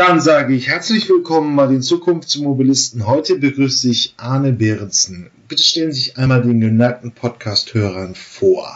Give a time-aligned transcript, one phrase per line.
[0.00, 3.06] Dann sage ich herzlich willkommen bei den Zukunftsmobilisten.
[3.06, 5.30] Heute begrüße ich Arne Behrensen.
[5.46, 8.66] Bitte stellen Sie sich einmal den geneigten Podcast-Hörern vor.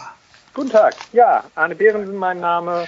[0.53, 0.93] Guten Tag.
[1.13, 2.85] Ja, Arne Behrensen mein Name.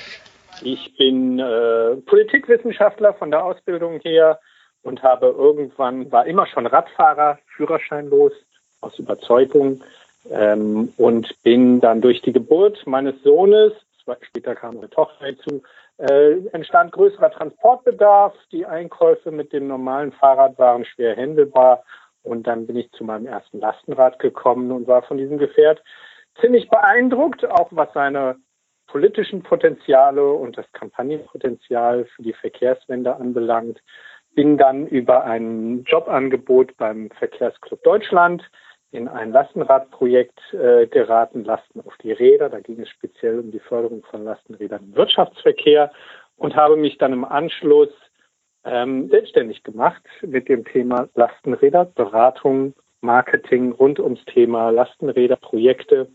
[0.62, 4.40] Ich bin äh, Politikwissenschaftler von der Ausbildung her
[4.84, 8.34] und habe irgendwann, war immer schon Radfahrer, führerscheinlos
[8.82, 9.82] aus Überzeugung
[10.30, 13.74] ähm, und bin dann durch die Geburt meines Sohnes,
[14.22, 15.64] später kam eine Tochter hinzu,
[15.98, 18.34] äh, entstand größerer Transportbedarf.
[18.52, 21.84] Die Einkäufe mit dem normalen Fahrrad waren schwer händelbar
[22.24, 25.82] und dann bin ich zu meinem ersten Lastenrad gekommen und war von diesem Gefährt
[26.40, 28.36] ziemlich beeindruckt, auch was seine
[28.88, 33.82] politischen Potenziale und das Kampagnenpotenzial für die Verkehrswende anbelangt.
[34.34, 38.44] Bin dann über ein Jobangebot beim Verkehrsclub Deutschland
[38.92, 42.50] in ein Lastenradprojekt äh, geraten, Lasten auf die Räder.
[42.50, 45.92] Da ging es speziell um die Förderung von Lastenrädern im Wirtschaftsverkehr
[46.38, 47.90] und habe mich dann im Anschluss
[48.64, 56.10] ähm, selbstständig gemacht mit dem Thema Lastenräder, Beratung, Marketing rund ums Thema Lastenräder, Projekte,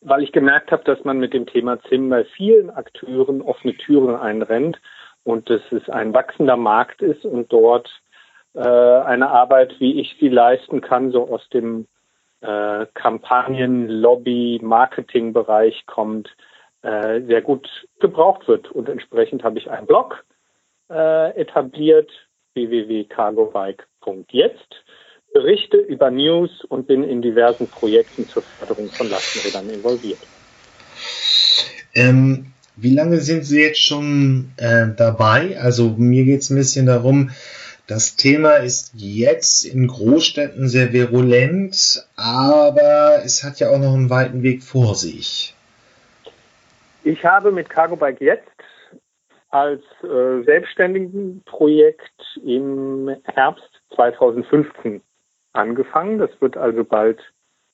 [0.00, 4.16] weil ich gemerkt habe, dass man mit dem Thema ZIM bei vielen Akteuren offene Türen
[4.16, 4.80] einrennt
[5.24, 7.88] und dass es ein wachsender Markt ist und dort
[8.54, 11.86] äh, eine Arbeit, wie ich sie leisten kann, so aus dem
[12.40, 16.28] äh, Kampagnen, Lobby, Marketing-Bereich kommt,
[16.82, 17.68] äh, sehr gut
[18.00, 18.70] gebraucht wird.
[18.70, 20.24] Und entsprechend habe ich einen Blog
[20.90, 22.10] äh, etabliert,
[22.54, 24.84] www.cargobike.jetzt,
[25.32, 30.18] berichte über News und bin in diversen Projekten zur Förderung von Lastenrädern involviert.
[31.94, 35.58] Ähm, wie lange sind Sie jetzt schon äh, dabei?
[35.60, 37.30] Also mir geht es ein bisschen darum,
[37.88, 44.10] das Thema ist jetzt in Großstädten sehr virulent, aber es hat ja auch noch einen
[44.10, 45.54] weiten Weg vor sich.
[47.02, 48.44] Ich habe mit Cargo Bike jetzt
[49.48, 55.00] als äh, selbstständigen Projekt im Herbst 2015
[55.54, 56.18] angefangen.
[56.18, 57.18] Das wird also bald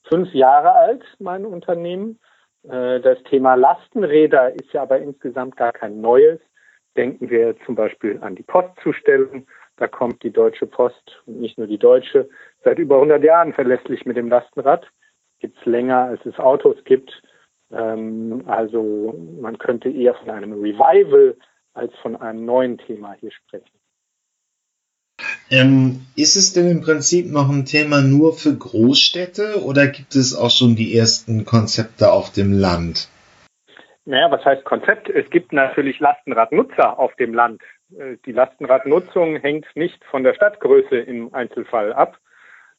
[0.03, 2.19] fünf Jahre alt, mein Unternehmen.
[2.63, 6.39] Äh, das Thema Lastenräder ist ja aber insgesamt gar kein neues.
[6.95, 9.45] Denken wir zum Beispiel an die Postzustellung
[9.77, 12.29] da kommt die Deutsche Post und nicht nur die Deutsche
[12.63, 14.87] seit über 100 Jahren verlässlich mit dem Lastenrad.
[15.39, 17.21] Gibt es länger, als es Autos gibt.
[17.71, 21.35] Ähm, also man könnte eher von einem Revival
[21.73, 23.69] als von einem neuen Thema hier sprechen.
[25.49, 30.35] Ähm, ist es denn im Prinzip noch ein Thema nur für Großstädte oder gibt es
[30.35, 33.09] auch schon die ersten Konzepte auf dem Land?
[34.05, 35.09] Naja, was heißt Konzept?
[35.09, 37.61] Es gibt natürlich Lastenradnutzer auf dem Land.
[37.97, 42.19] Äh, die Lastenradnutzung hängt nicht von der Stadtgröße im Einzelfall ab.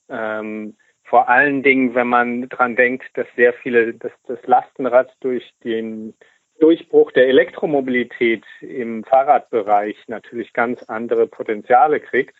[0.08, 5.54] Ähm, vor allen Dingen, wenn man daran denkt, dass sehr viele, dass das Lastenrad durch
[5.62, 6.14] den
[6.58, 12.34] Durchbruch der Elektromobilität im Fahrradbereich natürlich ganz andere Potenziale kriegt.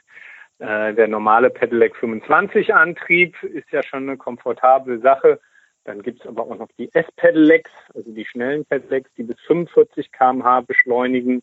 [0.59, 5.39] Äh, der normale Pedelec 25 Antrieb ist ja schon eine komfortable Sache.
[5.85, 10.11] Dann gibt es aber auch noch die S-Pedelecs, also die schnellen Pedelecs, die bis 45
[10.11, 11.43] kmh beschleunigen.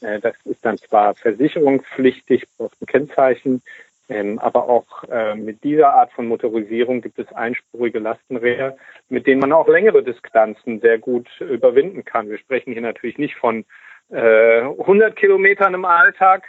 [0.00, 3.62] Äh, das ist dann zwar versicherungspflichtig, braucht ein Kennzeichen,
[4.08, 8.76] ähm, aber auch äh, mit dieser Art von Motorisierung gibt es einspurige Lastenräder,
[9.08, 12.30] mit denen man auch längere Distanzen sehr gut überwinden kann.
[12.30, 13.64] Wir sprechen hier natürlich nicht von
[14.10, 16.44] 100 äh, Kilometern im Alltag,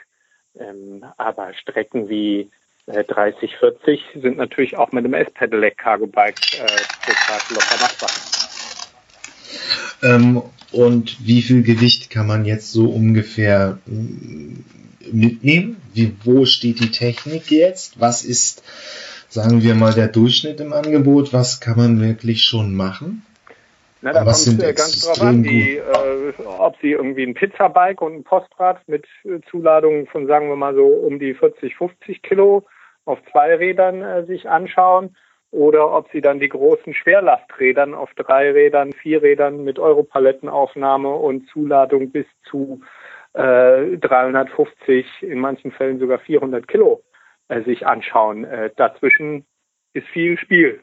[0.57, 2.49] ähm, aber Strecken wie
[2.85, 8.09] 30, 40 sind natürlich auch mit dem S-Pedelec Cargo Bike total locker machbar.
[10.01, 14.63] Ähm, und wie viel Gewicht kann man jetzt so ungefähr mm,
[15.11, 15.77] mitnehmen?
[15.93, 17.99] Wie, wo steht die Technik jetzt?
[17.99, 18.63] Was ist,
[19.27, 21.33] sagen wir mal, der Durchschnitt im Angebot?
[21.33, 23.25] Was kann man wirklich schon machen?
[24.01, 28.15] Na, da kommt es ganz drauf an, die, äh, ob sie irgendwie ein Pizzabike und
[28.15, 32.63] ein Postrad mit äh, Zuladungen von, sagen wir mal so, um die 40, 50 Kilo
[33.03, 35.15] auf zwei Rädern äh, sich anschauen
[35.51, 41.47] oder ob sie dann die großen Schwerlasträdern auf drei Rädern, vier Rädern mit Europalettenaufnahme und
[41.49, 42.81] Zuladung bis zu
[43.33, 47.03] äh, 350, in manchen Fällen sogar 400 Kilo
[47.47, 48.43] äh, sich anschauen.
[48.43, 49.45] Äh, dazwischen
[49.93, 50.81] ist viel Spiel.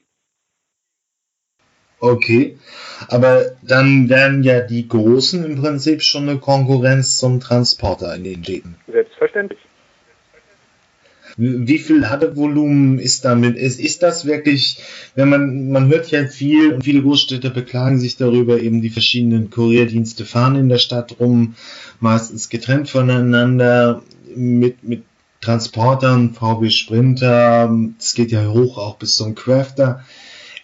[1.98, 2.58] Okay,
[3.08, 8.44] aber dann wären ja die Großen im Prinzip schon eine Konkurrenz zum Transporter in den
[8.44, 8.76] Städten.
[8.86, 9.65] Selbstverständlich.
[11.38, 13.56] Wie viel Ladevolumen ist damit?
[13.56, 14.78] Ist, ist das wirklich,
[15.14, 19.50] wenn man, man hört ja viel und viele Großstädte beklagen sich darüber, eben die verschiedenen
[19.50, 21.54] Kurierdienste fahren in der Stadt rum,
[22.00, 24.02] meistens getrennt voneinander
[24.34, 25.02] mit, mit
[25.42, 30.04] Transportern, VW Sprinter, es geht ja hoch auch bis zum Crafter.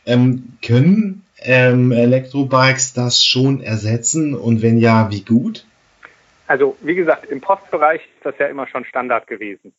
[0.06, 5.66] Ähm, können ähm, Elektrobikes das schon ersetzen und wenn ja, wie gut?
[6.46, 9.72] Also wie gesagt, im Postbereich ist das ja immer schon Standard gewesen.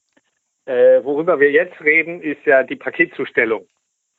[0.65, 3.67] Äh, worüber wir jetzt reden, ist ja die Paketzustellung.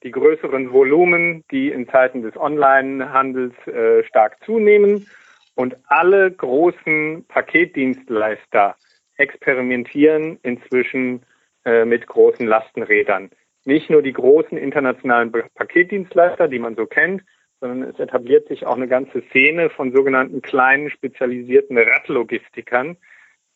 [0.03, 5.07] Die größeren Volumen, die in Zeiten des Onlinehandels äh, stark zunehmen.
[5.55, 8.77] Und alle großen Paketdienstleister
[9.17, 11.23] experimentieren inzwischen
[11.65, 13.31] äh, mit großen Lastenrädern.
[13.65, 17.23] Nicht nur die großen internationalen Paketdienstleister, die man so kennt,
[17.61, 22.99] sondern es etabliert sich auch eine ganze Szene von sogenannten kleinen spezialisierten Radlogistikern,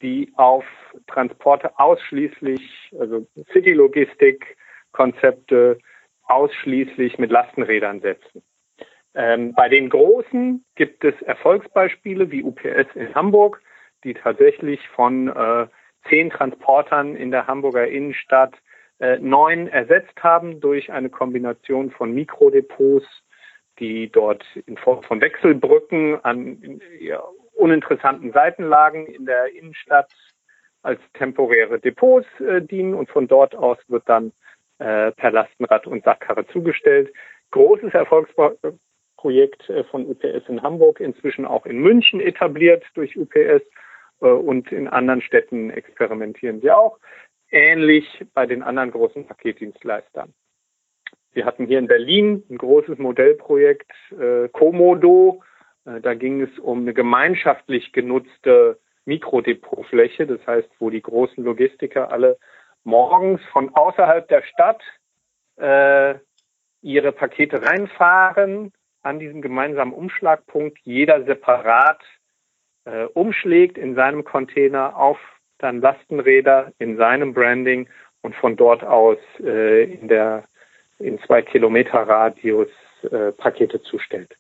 [0.03, 0.65] die auf
[1.07, 5.79] Transporte ausschließlich, also City-Logistik-Konzepte
[6.25, 8.43] ausschließlich mit Lastenrädern setzen.
[9.15, 13.61] Ähm, bei den Großen gibt es Erfolgsbeispiele wie UPS in Hamburg,
[14.05, 15.67] die tatsächlich von äh,
[16.09, 18.55] zehn Transportern in der Hamburger Innenstadt
[19.01, 23.07] äh, neun ersetzt haben durch eine Kombination von Mikrodepots,
[23.79, 27.23] die dort in Form von Wechselbrücken an ja,
[27.59, 30.11] uninteressanten Seitenlagen in der Innenstadt
[30.83, 34.33] als temporäre Depots äh, dienen und von dort aus wird dann
[34.79, 37.13] äh, per Lastenrad und Sackkarre zugestellt.
[37.51, 43.63] Großes Erfolgsprojekt äh, von UPS in Hamburg, inzwischen auch in München etabliert durch UPS
[44.21, 46.99] äh, und in anderen Städten experimentieren sie auch.
[47.51, 50.33] Ähnlich bei den anderen großen Paketdienstleistern.
[51.33, 55.43] Wir hatten hier in Berlin ein großes Modellprojekt äh, Komodo.
[55.89, 62.13] Äh, da ging es um eine gemeinschaftlich genutzte Mikrodepotfläche, das heißt, wo die großen Logistiker
[62.13, 62.39] alle
[62.85, 64.83] morgens von außerhalb der Stadt
[65.57, 66.15] äh,
[66.83, 72.01] ihre Pakete reinfahren, an diesem gemeinsamen Umschlagpunkt jeder separat
[72.85, 75.19] äh, umschlägt in seinem Container auf
[75.59, 77.89] dann Lastenräder in seinem Branding
[78.23, 80.45] und von dort aus äh, in der
[80.99, 82.69] in zwei Kilometer Radius
[83.11, 84.37] äh, Pakete zustellt.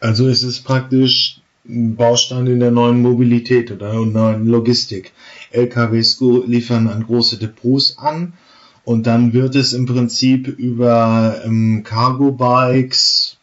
[0.00, 5.12] Also es ist praktisch ein Baustein in der neuen Mobilität oder neuen Logistik.
[5.50, 8.34] LKWs liefern an große Depots an
[8.84, 13.38] und dann wird es im Prinzip über ähm, Cargo-Bikes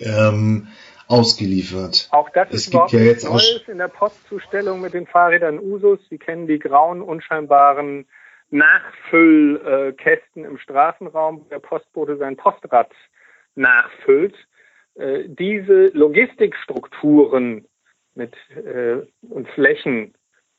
[0.00, 0.68] ähm,
[1.06, 2.08] ausgeliefert.
[2.12, 5.98] Auch das es ist überhaupt ja nichts Neues in der Postzustellung mit den Fahrrädern Usus.
[6.08, 8.06] Sie kennen die grauen, unscheinbaren
[8.50, 12.90] Nachfüllkästen im Straßenraum, wo der Postbote sein Postrad
[13.54, 14.34] nachfüllt.
[14.98, 17.66] Äh, diese Logistikstrukturen
[18.14, 18.96] mit äh,
[19.28, 20.14] und Flächen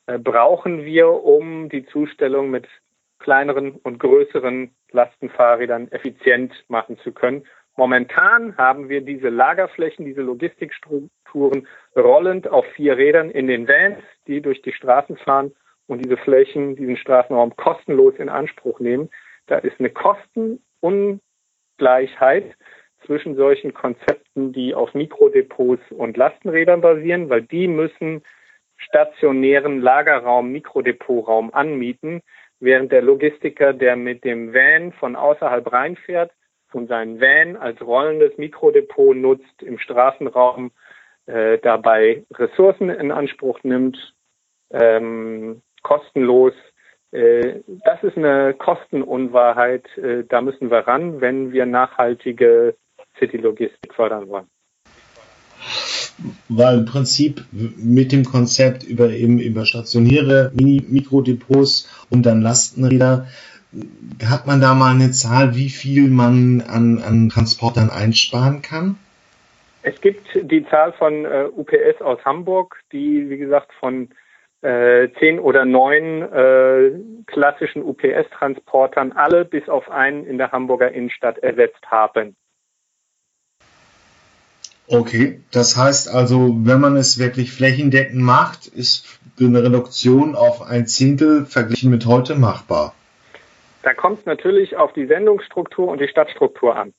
[0.06, 2.68] äh, brauchen wir, um die Zustellung mit
[3.18, 7.44] kleineren und größeren Lastenfahrrädern effizient machen zu können.
[7.76, 14.40] Momentan haben wir diese Lagerflächen, diese Logistikstrukturen rollend auf vier Rädern in den Vans, die
[14.40, 15.52] durch die Straßen fahren
[15.86, 19.10] und diese Flächen, diesen Straßenraum kostenlos in Anspruch nehmen.
[19.46, 22.56] Da ist eine Kostenungleichheit
[23.06, 28.22] zwischen solchen Konzepten, die auf Mikrodepots und Lastenrädern basieren, weil die müssen
[28.76, 32.22] stationären Lagerraum, Mikrodepotraum anmieten,
[32.60, 36.30] während der Logistiker, der mit dem Van von außerhalb reinfährt
[36.72, 40.70] und seinen Van als rollendes Mikrodepot nutzt im Straßenraum,
[41.26, 44.14] äh, dabei Ressourcen in Anspruch nimmt,
[44.70, 46.54] ähm, kostenlos.
[47.12, 49.86] Äh, das ist eine Kostenunwahrheit.
[49.96, 52.76] Äh, da müssen wir ran, wenn wir nachhaltige
[53.20, 54.46] City-Logistik fördern wollen.
[56.48, 63.28] Weil im Prinzip mit dem Konzept über eben über stationäre Mini-Mikrodepots und dann Lastenräder
[64.28, 68.96] hat man da mal eine Zahl, wie viel man an, an Transportern einsparen kann?
[69.82, 74.10] Es gibt die Zahl von äh, UPS aus Hamburg, die, wie gesagt, von
[74.62, 76.90] äh, zehn oder neun äh,
[77.26, 82.36] klassischen UPS-Transportern alle bis auf einen in der Hamburger Innenstadt ersetzt haben.
[84.92, 90.88] Okay, das heißt also, wenn man es wirklich flächendeckend macht, ist eine Reduktion auf ein
[90.88, 92.92] Zehntel verglichen mit heute machbar.
[93.84, 96.92] Da kommt es natürlich auf die Sendungsstruktur und die Stadtstruktur an.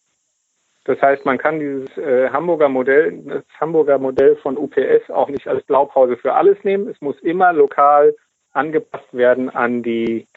[0.85, 5.47] Das heißt, man kann dieses äh, Hamburger Modell, das Hamburger Modell von UPS auch nicht
[5.49, 6.87] als Blaupause für alles nehmen.
[6.87, 8.15] Es muss immer lokal
[8.53, 10.27] angepasst werden an die,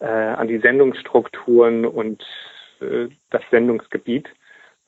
[0.00, 2.22] äh, an die Sendungsstrukturen und
[2.82, 4.28] äh, das Sendungsgebiet.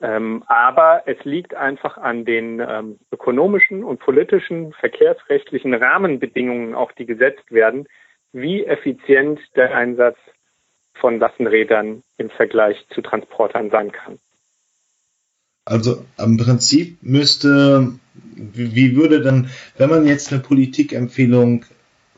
[0.03, 7.05] Ähm, aber es liegt einfach an den ähm, ökonomischen und politischen, verkehrsrechtlichen Rahmenbedingungen, auch die
[7.05, 7.87] gesetzt werden,
[8.33, 10.17] wie effizient der Einsatz
[10.95, 14.19] von Lastenrädern im Vergleich zu Transportern sein kann.
[15.63, 17.93] Also im Prinzip müsste,
[18.35, 21.63] wie würde dann, wenn man jetzt eine Politikempfehlung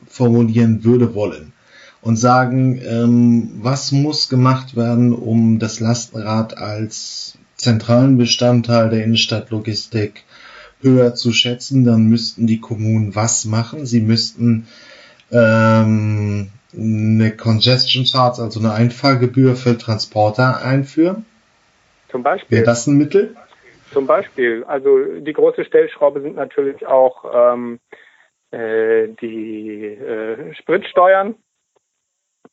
[0.08, 1.52] formulieren würde wollen
[2.00, 10.24] und sagen, ähm, was muss gemacht werden, um das Lastenrad als zentralen Bestandteil der Innenstadtlogistik
[10.80, 13.86] höher zu schätzen, dann müssten die Kommunen was machen?
[13.86, 14.68] Sie müssten
[15.32, 21.24] ähm, eine Congestion Charge, also eine Einfahrgebühr für Transporter einführen.
[22.10, 22.58] Zum Beispiel.
[22.58, 23.34] Wäre das ein Mittel?
[23.92, 24.64] Zum Beispiel.
[24.64, 27.80] Also die große Stellschraube sind natürlich auch ähm,
[28.50, 31.34] äh, die äh, Spritsteuern.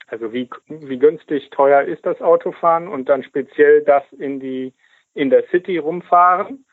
[0.07, 4.73] Also wie, wie günstig teuer ist das Autofahren und dann speziell das in die
[5.13, 6.65] in der City rumfahren.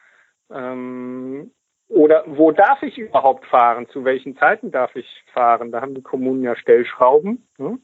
[0.51, 1.53] Ähm,
[1.89, 3.89] oder wo darf ich überhaupt fahren?
[3.89, 5.73] Zu welchen Zeiten darf ich fahren?
[5.73, 7.49] Da haben die Kommunen ja Stellschrauben.
[7.59, 7.79] Ne?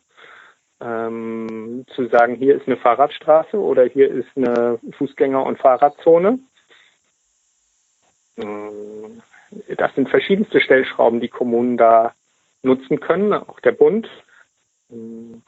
[0.81, 6.39] Ähm, zu sagen, hier ist eine Fahrradstraße oder hier ist eine Fußgänger- und Fahrradzone.
[8.37, 9.23] Ähm,
[9.77, 12.15] das sind verschiedenste Stellschrauben, die Kommunen da
[12.63, 14.09] nutzen können, auch der Bund.
[14.89, 15.43] Und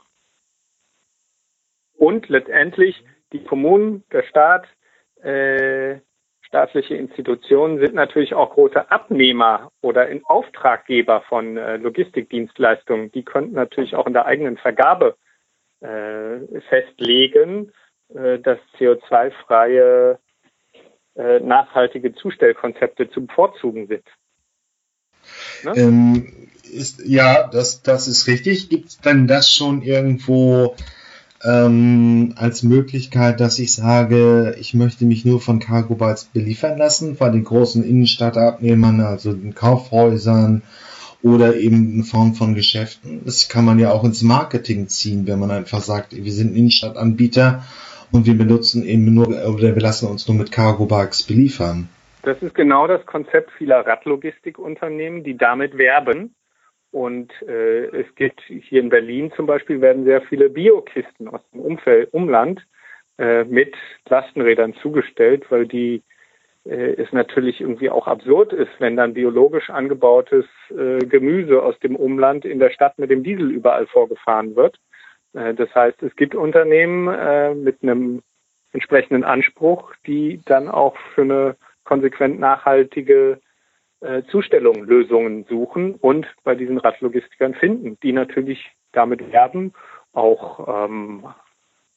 [2.29, 4.67] letztendlich die Kommunen, der Staat,
[5.23, 6.01] äh,
[6.43, 13.13] staatliche Institutionen sind natürlich auch große Abnehmer oder in Auftraggeber von äh, Logistikdienstleistungen.
[13.13, 15.17] Die könnten natürlich auch in der eigenen Vergabe
[15.81, 17.73] äh, festlegen,
[18.15, 20.19] äh, dass CO2-freie
[21.17, 24.05] äh, nachhaltige Zustellkonzepte zu bevorzugen sind.
[25.65, 25.73] Ne?
[25.77, 28.69] Ähm, ist, ja, das, das ist richtig.
[28.69, 30.77] Gibt es denn das schon irgendwo
[31.45, 37.17] ähm, als Möglichkeit, dass ich sage, ich möchte mich nur von Cargo Bytes beliefern lassen,
[37.17, 40.63] bei den großen Innenstadtabnehmern, also den Kaufhäusern
[41.23, 43.23] oder eben in Form von Geschäften.
[43.25, 47.65] Das kann man ja auch ins Marketing ziehen, wenn man einfach sagt, wir sind Innenstadtanbieter
[48.11, 51.89] und wir benutzen eben nur oder wir lassen uns nur mit Cargo Bikes beliefern.
[52.23, 56.35] Das ist genau das Konzept vieler Radlogistikunternehmen, die damit werben
[56.91, 61.61] und äh, es gibt hier in Berlin zum Beispiel werden sehr viele Biokisten aus dem
[61.61, 62.67] Umfeld, Umland
[63.19, 63.75] äh, mit
[64.09, 66.03] Lastenrädern zugestellt, weil die
[66.65, 71.97] äh, es natürlich irgendwie auch absurd ist, wenn dann biologisch angebautes äh, Gemüse aus dem
[71.97, 74.79] Umland in der Stadt mit dem Diesel überall vorgefahren wird.
[75.35, 78.23] Äh, das heißt, es gibt Unternehmen äh, mit einem
[78.73, 83.41] entsprechenden Anspruch, die dann auch für eine konsequent nachhaltige
[84.01, 89.73] äh, Zustellungen, Lösungen suchen und bei diesen Radlogistikern finden, die natürlich damit werben,
[90.13, 91.27] auch ähm,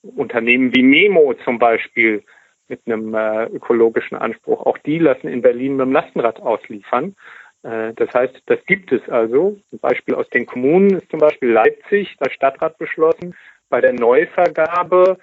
[0.01, 2.23] Unternehmen wie Memo zum Beispiel
[2.67, 7.15] mit einem äh, ökologischen Anspruch, auch die lassen in Berlin mit dem Lastenrad ausliefern.
[7.63, 9.59] Äh, das heißt, das gibt es also.
[9.71, 13.35] Ein Beispiel aus den Kommunen ist zum Beispiel Leipzig, das Stadtrat beschlossen,
[13.69, 15.17] bei der Neuvergabe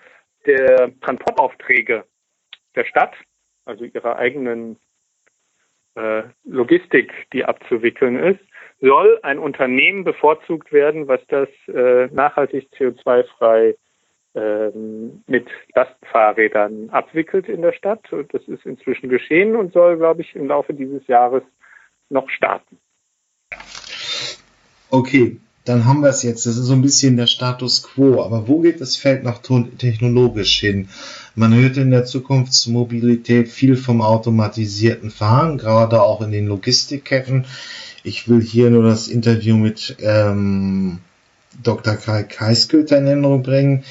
[0.46, 2.04] der Transportaufträge
[2.76, 3.14] der Stadt,
[3.64, 4.78] also ihrer eigenen
[5.98, 8.40] äh, Logistik, die abzuwickeln ist,
[8.80, 13.74] soll ein Unternehmen bevorzugt werden, was das äh, nachhaltig CO2-frei
[14.34, 18.04] ähm, mit Lastfahrrädern abwickelt in der Stadt.
[18.32, 21.42] Das ist inzwischen geschehen und soll, glaube ich, im Laufe dieses Jahres
[22.08, 22.78] noch starten.
[24.90, 26.46] Okay, dann haben wir es jetzt.
[26.46, 28.22] Das ist so ein bisschen der Status quo.
[28.22, 29.40] Aber wo geht das Feld noch
[29.78, 30.88] technologisch hin?
[31.34, 37.44] Man hört in der Zukunftsmobilität viel vom automatisierten Fahren, gerade auch in den Logistikketten.
[38.02, 41.00] Ich will hier nur das Interview mit ähm,
[41.62, 41.96] Dr.
[41.96, 43.84] Kai Keiskülter in Erinnerung bringen.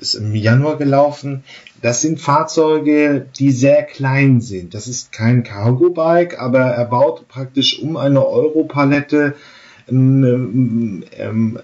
[0.00, 1.44] Ist im Januar gelaufen.
[1.80, 4.74] Das sind Fahrzeuge, die sehr klein sind.
[4.74, 9.34] Das ist kein Cargo-Bike, aber er baut praktisch um eine Europalette
[9.88, 11.58] ähm, ähm,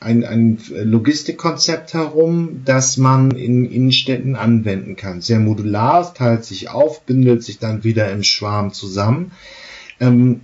[0.00, 5.20] ein, ein Logistikkonzept herum, das man in Innenstädten anwenden kann.
[5.20, 9.32] Sehr modular, teilt sich auf, bindet sich dann wieder im Schwarm zusammen.
[10.00, 10.40] Ähm,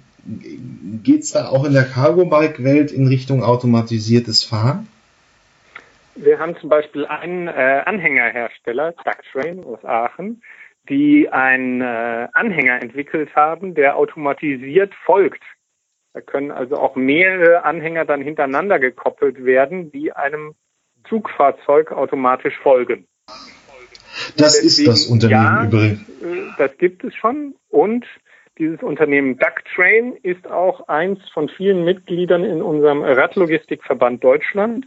[1.04, 4.88] Geht es da auch in der Cargo-Bike-Welt in Richtung automatisiertes Fahren?
[6.16, 10.42] Wir haben zum Beispiel einen äh, Anhängerhersteller, Ducktrain aus Aachen,
[10.88, 15.42] die einen äh, Anhänger entwickelt haben, der automatisiert folgt
[16.16, 20.54] da können also auch mehrere Anhänger dann hintereinander gekoppelt werden, die einem
[21.06, 23.06] Zugfahrzeug automatisch folgen.
[24.38, 26.00] Das Deswegen, ist das Unternehmen ja, übrigens.
[26.22, 28.06] Äh, das gibt es schon und
[28.56, 34.86] dieses Unternehmen Ducktrain ist auch eins von vielen Mitgliedern in unserem Radlogistikverband Deutschland,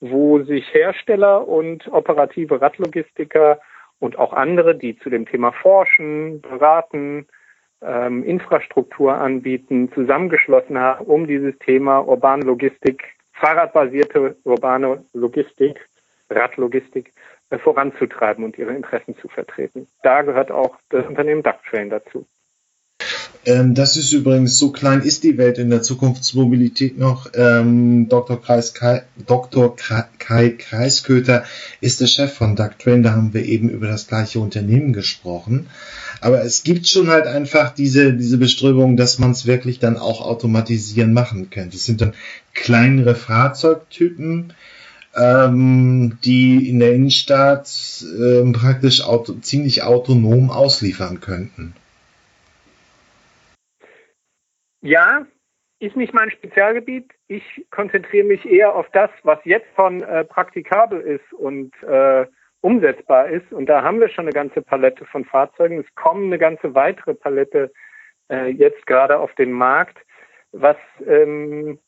[0.00, 3.60] wo sich Hersteller und operative Radlogistiker
[3.98, 7.26] und auch andere, die zu dem Thema forschen, beraten,
[7.82, 15.78] ähm, Infrastruktur anbieten, zusammengeschlossen haben, um dieses Thema urbane Logistik, fahrradbasierte urbane Logistik,
[16.28, 17.12] Radlogistik
[17.50, 19.86] äh, voranzutreiben und ihre Interessen zu vertreten.
[20.02, 22.26] Da gehört auch das Unternehmen Ducktrain dazu.
[23.46, 27.30] Ähm, das ist übrigens, so klein ist die Welt in der Zukunftsmobilität noch.
[27.34, 28.40] Ähm, Dr.
[28.40, 29.74] Kreis Kai, Dr.
[29.76, 31.44] Kai Kreisköter
[31.80, 33.02] ist der Chef von Ducktrain.
[33.02, 35.68] Da haben wir eben über das gleiche Unternehmen gesprochen.
[36.20, 40.20] Aber es gibt schon halt einfach diese, diese Bestrebung, dass man es wirklich dann auch
[40.20, 41.76] automatisieren machen könnte.
[41.76, 42.12] Es sind dann
[42.52, 44.52] kleinere Fahrzeugtypen,
[45.16, 47.70] ähm, die in der Innenstadt
[48.20, 51.74] ähm, praktisch auto, ziemlich autonom ausliefern könnten.
[54.80, 55.26] Ja,
[55.78, 57.10] ist nicht mein Spezialgebiet.
[57.26, 62.26] Ich konzentriere mich eher auf das, was jetzt schon äh, praktikabel ist und äh,
[62.60, 63.50] umsetzbar ist.
[63.52, 65.80] Und da haben wir schon eine ganze Palette von Fahrzeugen.
[65.80, 67.72] Es kommen eine ganze weitere Palette
[68.30, 69.98] äh, jetzt gerade auf den Markt.
[70.52, 71.78] Was ähm,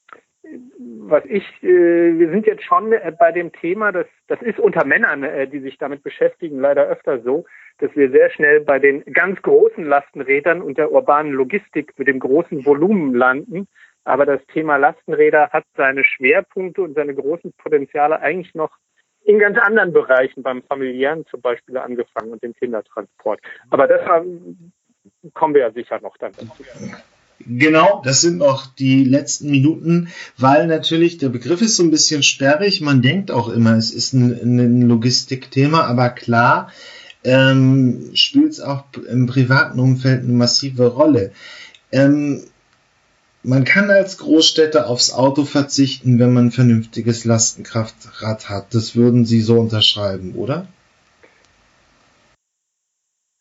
[0.89, 4.85] was ich, äh, wir sind jetzt schon äh, bei dem Thema, das, das ist unter
[4.85, 7.45] Männern, äh, die sich damit beschäftigen, leider öfter so,
[7.79, 12.19] dass wir sehr schnell bei den ganz großen Lastenrädern und der urbanen Logistik mit dem
[12.19, 13.69] großen Volumen landen.
[14.05, 18.77] Aber das Thema Lastenräder hat seine Schwerpunkte und seine großen Potenziale eigentlich noch
[19.25, 23.41] in ganz anderen Bereichen, beim familiären zum Beispiel angefangen und dem Kindertransport.
[23.71, 24.01] Aber das
[25.35, 26.65] kommen wir ja sicher noch dann dazu.
[27.47, 32.23] Genau, das sind noch die letzten Minuten, weil natürlich der Begriff ist so ein bisschen
[32.23, 32.81] sperrig.
[32.81, 36.71] Man denkt auch immer, es ist ein, ein Logistikthema, aber klar
[37.25, 41.33] ähm, spielt es auch im privaten Umfeld eine massive Rolle.
[41.93, 42.43] Ähm,
[43.45, 48.73] man kann als Großstädter aufs Auto verzichten, wenn man ein vernünftiges Lastenkraftrad hat.
[48.75, 50.69] Das würden Sie so unterschreiben, oder?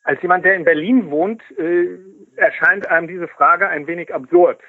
[0.04, 2.00] Als jemand, der in Berlin wohnt, äh,
[2.36, 4.60] erscheint einem diese Frage ein wenig absurd.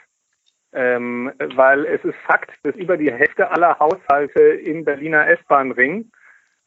[0.74, 6.10] Ähm, weil es ist Fakt, dass über die Hälfte aller Haushalte im Berliner S-Bahn-Ring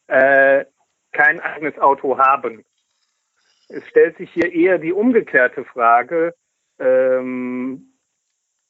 [0.08, 0.66] äh,
[1.16, 2.64] kein eigenes Auto haben.
[3.70, 6.36] Es stellt sich hier eher die umgekehrte Frage,
[6.80, 7.94] ähm,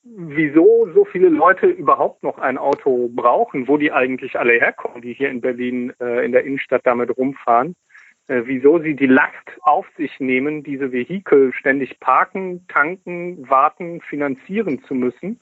[0.03, 5.13] wieso so viele Leute überhaupt noch ein Auto brauchen, wo die eigentlich alle herkommen, die
[5.13, 7.75] hier in Berlin äh, in der Innenstadt damit rumfahren
[8.27, 14.83] äh, wieso sie die Last auf sich nehmen, diese Vehikel ständig parken, tanken, warten, finanzieren
[14.83, 15.39] zu müssen.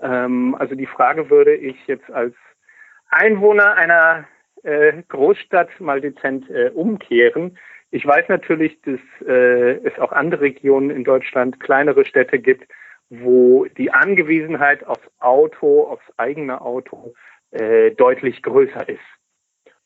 [0.00, 2.34] Ähm, also die Frage würde ich jetzt als
[3.08, 4.26] Einwohner einer
[4.62, 7.58] äh, Großstadt mal dezent äh, umkehren.
[7.90, 12.70] Ich weiß natürlich, dass äh, es auch andere Regionen in Deutschland, kleinere Städte gibt,
[13.10, 17.14] wo die Angewiesenheit aufs Auto, aufs eigene Auto
[17.98, 18.98] deutlich größer ist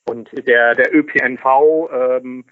[0.09, 2.45] und der, der ÖPNV ähm,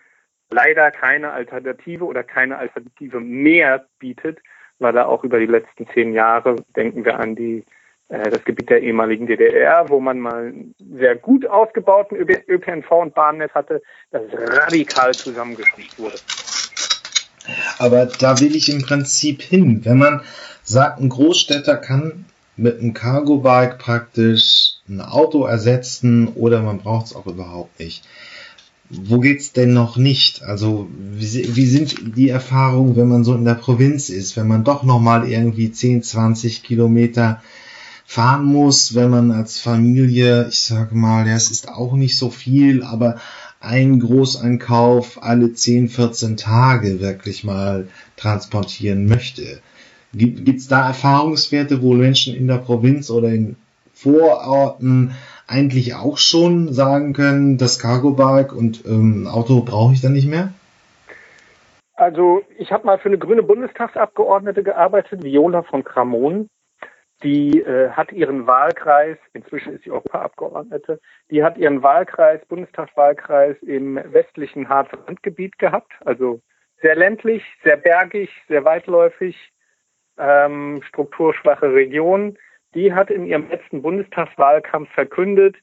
[0.50, 4.40] leider keine Alternative oder keine Alternative mehr bietet,
[4.78, 7.64] weil er auch über die letzten zehn Jahre, denken wir an die
[8.08, 13.82] das Gebiet der ehemaligen DDR, wo man mal sehr gut ausgebauten ÖPNV und Bahnnetz hatte,
[14.10, 16.16] das radikal zusammengeschrumpft wurde.
[17.78, 19.84] Aber da will ich im Prinzip hin.
[19.84, 20.22] Wenn man
[20.62, 27.16] sagt, ein Großstädter kann mit einem Cargo-Bike praktisch ein Auto ersetzen oder man braucht es
[27.16, 28.06] auch überhaupt nicht.
[28.90, 30.42] Wo geht's denn noch nicht?
[30.42, 34.62] Also wie, wie, sind die Erfahrungen, wenn man so in der Provinz ist, wenn man
[34.62, 37.42] doch noch mal irgendwie 10, 20 Kilometer
[38.04, 42.30] fahren muss, wenn man als Familie, ich sage mal, ja, es ist auch nicht so
[42.30, 43.16] viel, aber
[43.60, 49.60] ein Großeinkauf alle 10, 14 Tage wirklich mal transportieren möchte.
[50.12, 53.56] Gibt es da Erfahrungswerte, wo Menschen in der Provinz oder in
[53.94, 55.12] Vororten
[55.46, 60.52] eigentlich auch schon sagen können, das Cargo-Bike und ähm, Auto brauche ich dann nicht mehr?
[61.96, 66.48] Also ich habe mal für eine grüne Bundestagsabgeordnete gearbeitet, Viola von Kramon.
[67.22, 71.00] Die äh, hat ihren Wahlkreis, inzwischen ist sie Europaabgeordnete,
[71.30, 76.40] die hat ihren Wahlkreis, Bundestagswahlkreis im westlichen Harzer Landgebiet gehabt, also
[76.82, 79.52] sehr ländlich, sehr bergig, sehr weitläufig,
[80.18, 82.36] ähm, strukturschwache Region.
[82.74, 85.56] Die hat in ihrem letzten Bundestagswahlkampf verkündet,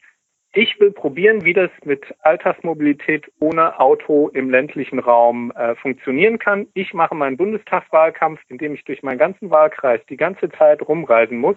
[0.54, 6.68] ich will probieren, wie das mit Alltagsmobilität ohne Auto im ländlichen Raum äh, funktionieren kann.
[6.74, 11.56] Ich mache meinen Bundestagswahlkampf, indem ich durch meinen ganzen Wahlkreis die ganze Zeit rumreisen muss,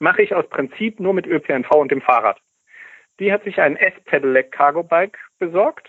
[0.00, 2.40] mache ich aus Prinzip nur mit ÖPNV und dem Fahrrad.
[3.20, 5.88] Die hat sich ein S-Pedelec Cargo Bike besorgt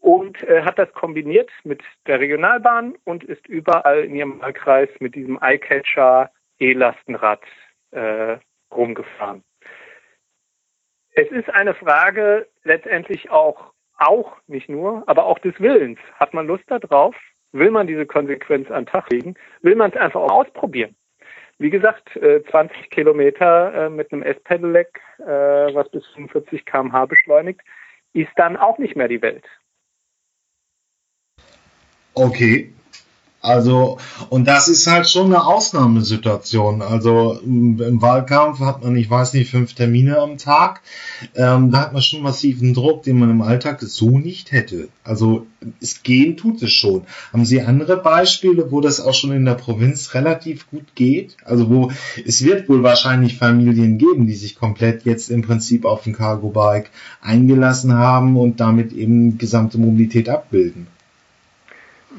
[0.00, 5.14] und äh, hat das kombiniert mit der Regionalbahn und ist überall in ihrem Wahlkreis mit
[5.14, 7.42] diesem Eyecatcher E-Lastenrad
[7.90, 8.38] äh,
[8.74, 9.44] rumgefahren.
[11.20, 15.98] Es ist eine Frage letztendlich auch, auch nicht nur, aber auch des Willens.
[16.14, 17.16] Hat man Lust darauf?
[17.50, 19.34] Will man diese Konsequenz an den Tag legen?
[19.62, 20.94] Will man es einfach auch ausprobieren?
[21.58, 27.62] Wie gesagt, 20 äh, Kilometer äh, mit einem S-Pedelec, äh, was bis 45 km/h beschleunigt,
[28.12, 29.44] ist dann auch nicht mehr die Welt.
[32.14, 32.72] Okay,
[33.48, 33.96] Also,
[34.28, 36.82] und das ist halt schon eine Ausnahmesituation.
[36.82, 40.82] Also im Wahlkampf hat man, ich weiß nicht, fünf Termine am Tag.
[41.34, 44.88] Ähm, da hat man schon massiven Druck, den man im Alltag so nicht hätte.
[45.02, 45.46] Also
[45.80, 47.06] es gehen tut es schon.
[47.32, 51.38] Haben Sie andere Beispiele, wo das auch schon in der Provinz relativ gut geht?
[51.46, 51.90] Also wo
[52.26, 56.50] es wird wohl wahrscheinlich Familien geben, die sich komplett jetzt im Prinzip auf ein Cargo
[56.50, 56.90] Bike
[57.22, 60.86] eingelassen haben und damit eben gesamte Mobilität abbilden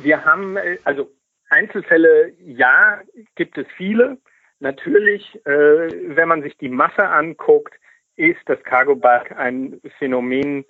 [0.04, 1.10] wir haben, äh, also
[1.50, 3.02] Einzelfälle, ja,
[3.36, 4.18] gibt es viele.
[4.60, 7.74] Natürlich, äh, wenn man sich die Masse anguckt,
[8.16, 10.66] ist das Cargo Bike ein Phänomen,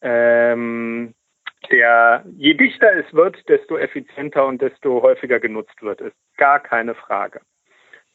[0.00, 1.14] ähm,
[1.70, 6.00] der je dichter es wird, desto effizienter und desto häufiger genutzt wird.
[6.00, 7.40] Ist gar keine Frage.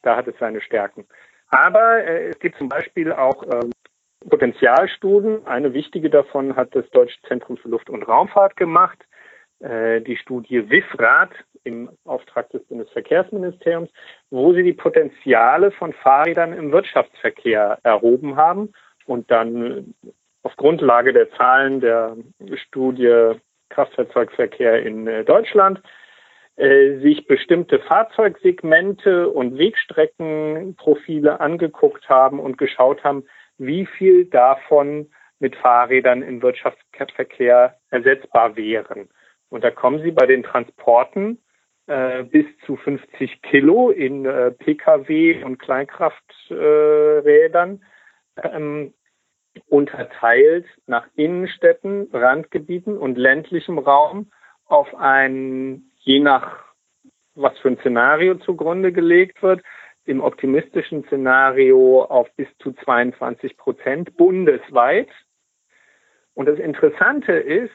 [0.01, 1.05] Da hat es seine Stärken.
[1.49, 3.69] Aber äh, es gibt zum Beispiel auch äh,
[4.29, 5.45] Potenzialstudien.
[5.45, 8.99] Eine wichtige davon hat das Deutsche Zentrum für Luft- und Raumfahrt gemacht.
[9.59, 11.31] Äh, die Studie WIFRAT
[11.63, 13.89] im Auftrag des Bundesverkehrsministeriums,
[14.29, 18.73] wo sie die Potenziale von Fahrrädern im Wirtschaftsverkehr erhoben haben
[19.05, 19.93] und dann
[20.43, 22.15] auf Grundlage der Zahlen der
[22.55, 23.33] Studie
[23.69, 25.81] Kraftfahrzeugverkehr in äh, Deutschland
[26.55, 33.23] äh, sich bestimmte Fahrzeugsegmente und Wegstreckenprofile angeguckt haben und geschaut haben,
[33.57, 39.09] wie viel davon mit Fahrrädern im Wirtschaftsverkehr ersetzbar wären.
[39.49, 41.39] Und da kommen Sie bei den Transporten
[42.25, 47.83] bis zu 50 Kilo in äh, Pkw und Kleinkrafträdern
[48.35, 48.93] äh, ähm,
[49.67, 54.31] unterteilt nach Innenstädten, Randgebieten und ländlichem Raum
[54.65, 56.69] auf ein, je nach
[57.35, 59.63] was für ein Szenario zugrunde gelegt wird,
[60.05, 65.09] im optimistischen Szenario auf bis zu 22 Prozent bundesweit.
[66.33, 67.71] Und das Interessante ist,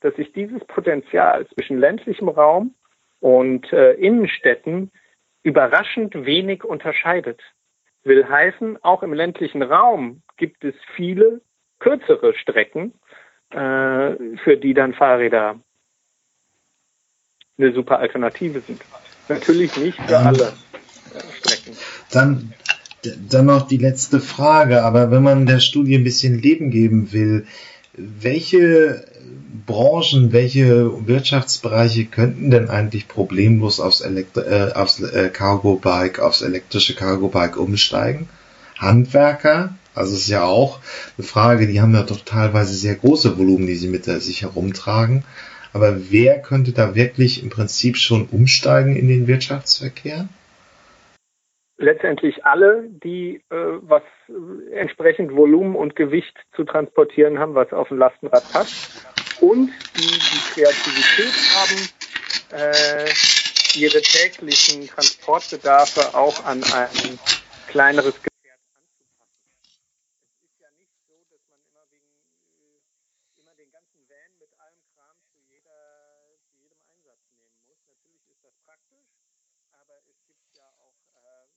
[0.00, 2.74] dass sich dieses Potenzial zwischen ländlichem Raum
[3.20, 4.90] und äh, Innenstädten
[5.42, 7.40] überraschend wenig unterscheidet.
[8.02, 11.42] Will heißen, auch im ländlichen Raum gibt es viele
[11.78, 12.94] kürzere Strecken,
[13.50, 13.56] äh,
[14.42, 15.60] für die dann Fahrräder
[17.58, 18.80] eine super Alternative sind.
[19.28, 20.52] Natürlich nicht für ähm, alle
[21.34, 21.76] Strecken.
[22.10, 22.54] Dann,
[23.28, 27.46] dann noch die letzte Frage, aber wenn man der Studie ein bisschen Leben geben will,
[28.20, 29.04] welche
[29.66, 36.42] Branchen, welche Wirtschaftsbereiche könnten denn eigentlich problemlos aufs, Elektro äh, aufs äh, Cargo Bike, aufs
[36.42, 38.28] elektrische Cargo Bike umsteigen?
[38.78, 40.80] Handwerker, also es ist ja auch
[41.18, 45.24] eine Frage, die haben ja doch teilweise sehr große Volumen, die sie mit sich herumtragen.
[45.72, 50.28] Aber wer könnte da wirklich im Prinzip schon umsteigen in den Wirtschaftsverkehr?
[51.80, 54.02] Letztendlich alle, die äh, was
[54.72, 59.06] entsprechend Volumen und Gewicht zu transportieren haben, was auf ein Lastenrad passt
[59.40, 61.88] und die die Kreativität haben,
[62.52, 67.18] äh, ihre täglichen Transportbedarfe auch an ein
[67.68, 68.20] kleineres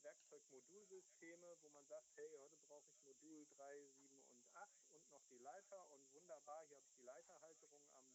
[0.04, 5.24] Werkzeugmodulsysteme, wo man sagt, hey, heute brauche ich Modul 3, 7 und 8 und noch
[5.32, 8.08] die Leiter und wunderbar, hier habe ich die Leiterhalterung am,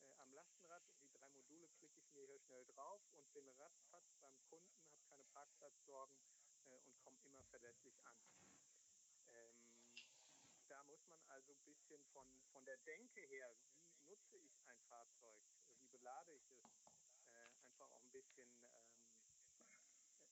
[0.00, 4.12] äh, am Lastenrad die drei Module klicke ich mir hier schnell drauf und bin ratzfatz
[4.20, 6.18] beim Kunden, habe keine Parkplatzsorgen
[6.64, 8.18] äh, und komme immer verlässlich an.
[9.28, 9.54] Ähm,
[10.66, 14.80] da muss man also ein bisschen von, von der Denke her, wie nutze ich ein
[14.88, 15.40] Fahrzeug,
[15.78, 16.64] wie belade ich es,
[17.30, 19.06] äh, einfach auch ein bisschen ähm,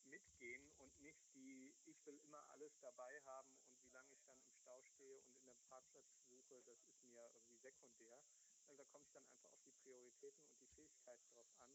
[0.03, 4.41] mitgehen und nicht die, ich will immer alles dabei haben und wie lange ich dann
[4.41, 5.34] im Stau stehe und
[5.75, 8.17] in der Parkplatz suche, das ist mir irgendwie sekundär.
[8.63, 11.71] Also da kommt es dann einfach auf die Prioritäten und die Fähigkeit darauf an,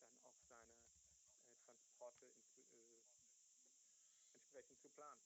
[0.00, 2.44] dann auch seine äh, Transporte ins,
[2.76, 3.00] äh,
[4.36, 5.22] entsprechend zu planen.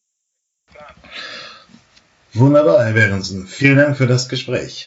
[2.35, 3.47] Wunderbar, Herr Behrensen.
[3.47, 4.81] Vielen Dank für das Gespräch.